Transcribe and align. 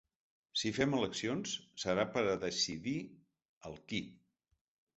Si 0.61 0.71
fem 0.77 0.95
eleccions, 0.99 1.53
serà 1.85 2.07
per 2.17 2.25
a 2.31 2.35
decidir 2.47 2.97
el 3.71 3.79
qui. 3.93 4.05